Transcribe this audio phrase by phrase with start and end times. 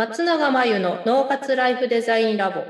[0.00, 2.64] 松永真由の脳活ライフデザインラボ。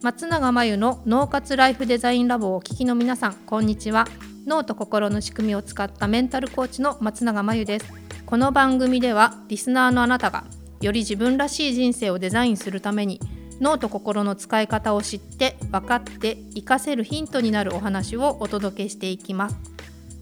[0.00, 4.06] 松永真由の脳活ライフデザインラボをお聞きの皆さんこんにちは。
[4.46, 7.86] 脳と心の仕組みを使ったメンタルコーチの松永真由です。
[8.24, 10.44] この番組ではリスナーのあなたが
[10.80, 13.18] より自分らしい人生をデザインするために
[13.60, 19.56] 脳と心の使い方を知って分かって活かせるヒントになるお話をお届けしていきます。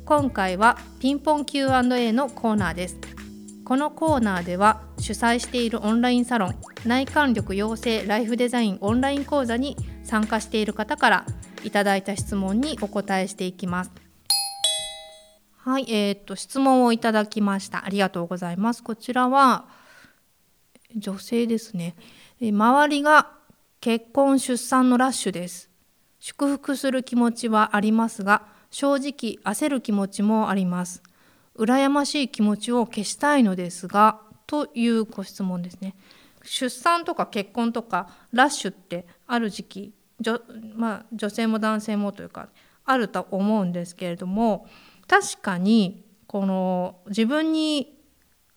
[0.07, 3.13] 今回はピンポン Q&A のコーナーです。
[3.64, 6.54] このコーナーでは主催しているオンラインサロン
[6.84, 11.27] 内観力養成ライフデザインオンライン講座に参加している方から
[11.62, 13.91] いただいた質問にお答えしていきます。
[15.56, 17.86] はい、えー、っと質問をいただきました。
[17.86, 18.82] ありがとうございます。
[18.82, 19.64] こちらは
[20.94, 21.96] 女性ですね。
[22.42, 23.30] 周りが
[23.80, 25.70] 結婚出産のラッシュです。
[26.20, 31.02] 祝福する気持ちはありますが正直焦る気持ちもあります。
[31.56, 35.94] 羨ましい気持ちを消したいのですがというご質問ですね。
[36.44, 40.41] 出産とか結婚とかラッシュってある時期女,、
[40.74, 42.48] まあ、女性も男性もというか
[42.84, 44.66] あると思うんですけれども
[45.08, 47.98] 確かにこの自分に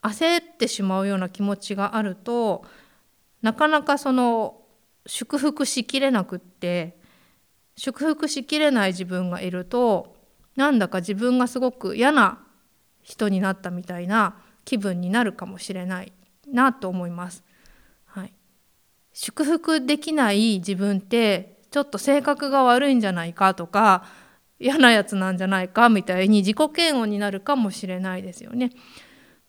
[0.01, 2.65] 焦ってしまうような気持ちがあると
[3.41, 4.61] なかなかその
[5.05, 6.97] 祝福しきれなくって
[7.77, 10.15] 祝福しきれない自分がいると
[10.55, 12.39] なんだか自分がすごく嫌な
[13.07, 16.11] 人になったみたいな気分になるかもしれない
[16.45, 17.41] なと思います。
[18.03, 18.33] はい、
[19.13, 24.03] 祝福できない自分ってちょっと性格が悪いんじゃないかとか
[24.59, 28.71] 嫌なやつなんじゃないかみたいに自己嫌悪になるかもしれないですよね。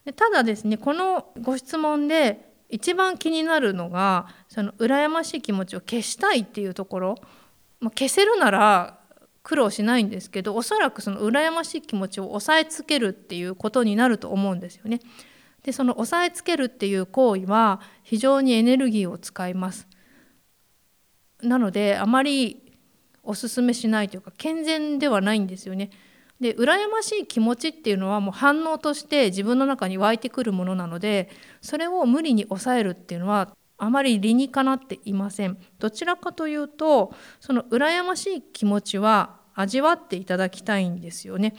[0.05, 7.15] でただですねこのご質問で一番気になるのがその羨ましい気持ちを消したいっていうところ、
[7.81, 8.98] まあ、消せるなら
[9.49, 15.01] 苦労しないんですけどおそらくその羨ましい気持ちを抑えつけるっていうことになると思うんですよね。
[15.65, 19.89] でその押さえつけるっていう行為は非常にエネルギーを使います。
[21.43, 22.75] なのであまり
[23.23, 25.89] おすすめしないというか健全ではないんですよね。
[26.39, 31.31] で羨ましい気持ちっていうのはもう反応として自分の中に湧いてくるものなので
[31.63, 35.57] それを無理に抑えるっていうのはあまり理にかなっていません。
[35.79, 41.55] どちらかというとその羨ましい気持ちは味わっていただきたいんですよね。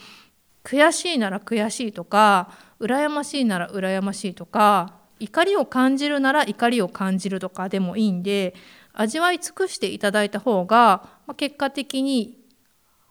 [0.63, 8.53] 悔しいなら悔しいとか羨ましいなら羨ましいとか怒りを感じるなら怒りを感じるとかでもいいんで
[8.93, 12.37] 味わい尽くしていただいた方が、まあ、結果的に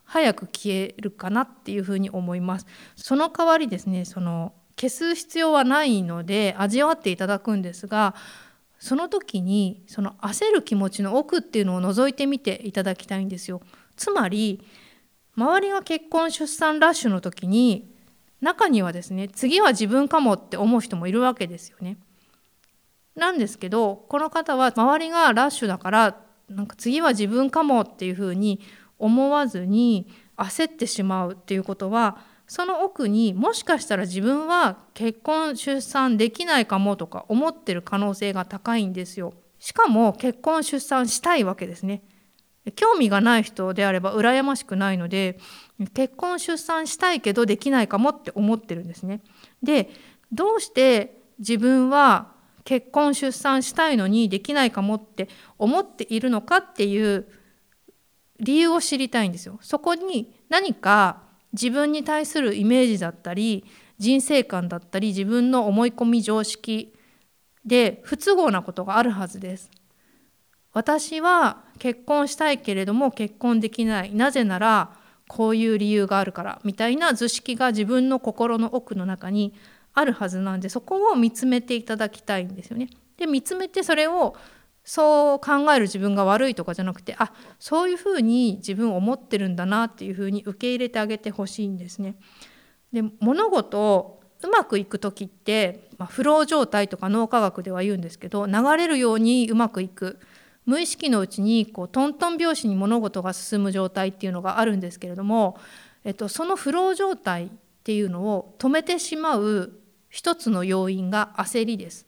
[0.04, 2.66] 早く消えるかなっていうふうに思います。
[2.96, 8.14] その代わりですねその消す必要はないので味わっていただくんですが
[8.78, 13.60] その時にその焦る気持ちの奥っていうのを覗いてみていただきたいんですよ。
[13.96, 14.62] つまり
[15.36, 17.94] 周りが結婚出産ラッシュの時に
[18.40, 21.98] 中にはですね次は自分かもって思う人もいるわけですよね。
[23.16, 28.60] なんですけどこの方は周りがラッシュだからなんか次は自分かもっていうふうに
[28.98, 39.34] 思わずに焦ってしまうっていうことはその奥にもしかしたら自分は結婚出産できないかもとか思ってる可能性が高いんですよ。
[39.58, 42.02] しかも結婚出産したいわけですね。
[42.74, 45.38] 興味がない人であれば羨ましくないので
[45.94, 49.20] 結婚出産したいけどできないかもって思ってるんですね。
[49.62, 49.90] で
[50.32, 52.32] どうして自分は
[52.64, 55.28] 結婚出産したいのにできないかもって
[55.58, 57.26] 思っているのかっていう
[58.40, 59.58] 理由を知りたいんですよ。
[59.60, 63.64] そこに何か自分に対するイメージだったり
[63.98, 66.94] 人生観だったり自分の思い込み常識
[67.64, 69.70] で不都合なことがあるはずです。
[70.72, 74.92] 私は結婚したいけれども結婚できないなぜなら
[75.26, 79.54] こういう理由があるからみたいな図式が自分の心の奥の中に
[79.94, 82.88] あるはずなんでそこを見つめていただきたいんですよね。
[83.16, 84.36] で見つめてそれを
[84.88, 92.14] そう考える自分が悪いとかじゃなくてあそういうふうに自分を思ってるんだなっていうふうに受け入れてあげてほしいんですね。
[92.90, 100.20] で物事をうまくいく時って、まあ、フロー状態とか脳科学では言うんですけど流れるようにうまくいく
[100.64, 105.58] 無意識のうちにこうトントン拍子に物事が進む状態っていうのがあるんですけれども、
[106.02, 107.50] えっと、そのフロー状態っ
[107.84, 109.74] ていうのを止めてしまう
[110.08, 112.07] 一つの要因が焦りです。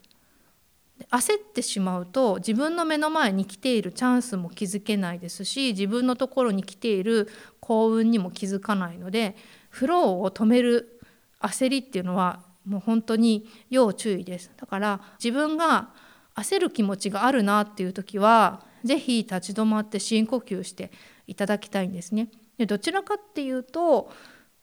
[1.10, 7.28] 焦ってしまうと自分の目の前に来ているチャンスも気づけないですし自分のところに来ている
[7.60, 9.36] 幸運にも気づかないので
[9.70, 11.00] フローを止める
[11.40, 15.90] 焦りっていうのはもう本当に要注意ですだから自分が
[16.34, 20.90] 焦る気持ちがあるなっていう時は是非立ち止まって深呼吸して
[21.26, 22.28] いただきたいんですね。
[22.56, 24.10] でどちらかっていうと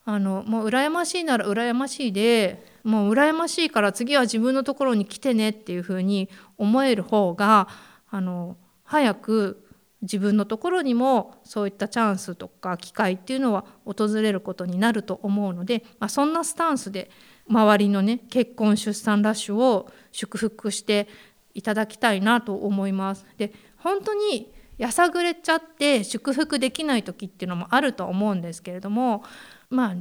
[0.06, 7.68] あのもう羨ましいなら羨ましいでもう羨ましいから次は自分のところに来てねっていうふうに思える方が
[8.10, 9.68] あの早く
[10.02, 17.12] 自分のところにもそういったチャンスとか機会っていうのは訪れることになると思うので、まあ、そんなスタンスで
[17.50, 21.10] 周りのね結婚出産ラッシュを祝福して
[21.54, 23.26] いただきたいなと思います。
[23.38, 29.24] で本当にやさぐれちゃって祝福できない時っていうのもあると思うんですけれども
[29.70, 29.96] まあ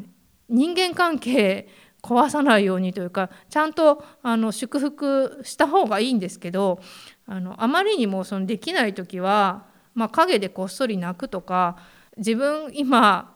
[0.48, 1.66] 人間関係
[2.06, 6.80] 壊さないようにというかちゃんとあの祝福した方がいいんですけど
[7.26, 9.64] あのあまりにもそのできない時は
[9.96, 11.78] まあ、陰でこっそり泣くとか
[12.18, 13.34] 自分今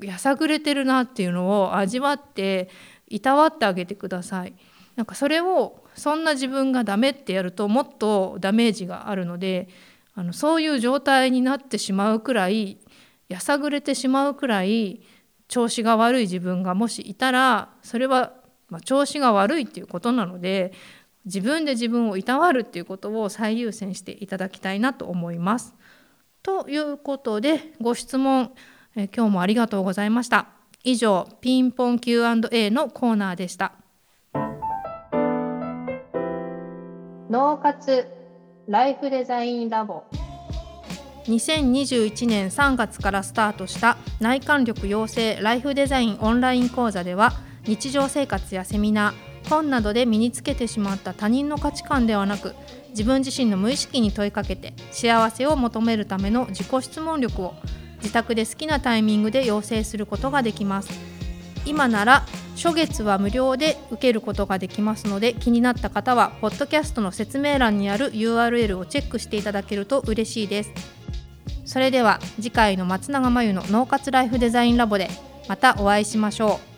[0.00, 2.70] やさぐれてるなっていうのを味わって
[3.08, 4.54] いたわってあげてください。
[4.94, 9.68] なんかそれをそんな自分がダメってやるともっとダメージがあるので
[10.14, 12.78] あのそういう状態になってしまうくらい
[13.28, 15.00] やさぐれてしまうくらい
[15.48, 18.34] 調子が悪い自分がもしいたらそれは、
[18.68, 20.72] ま調子が悪いっていうことなので
[21.24, 25.74] 自分で自分をいたわるっていうことを最優先していただきたいなと思います。
[26.42, 28.52] ということでご質問、
[28.94, 30.48] え今日もありがとうございました。
[30.84, 33.72] 以上ピンポン Q&A のコーナーでした。
[37.30, 38.06] 脳活
[38.68, 40.04] ライフデザインラボ
[41.28, 47.32] 2021年3月からスタートした内観力養成ライフデザインオンライン講座では
[47.66, 52.54] 日常生活やセミナー本などで身につけてしまった他人の価値観ではなく
[52.90, 57.54] 自分自身の無意識に問いかけて幸せを求めるための自己質問力を
[58.00, 60.90] 自宅で好きなタイミングで養成することができます。
[61.66, 62.24] 今なら
[62.56, 70.97] 初月は無料で受けることができますので気になった方はポッドキャストの説明欄にある URL をチェックしていただけると嬉しいです。
[71.68, 75.10] それでは次回の松永真由の脳活ライフデザインラボで
[75.50, 76.60] またお会いしましょ